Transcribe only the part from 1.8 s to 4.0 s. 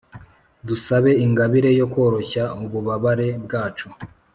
koroshya ububabare bwacu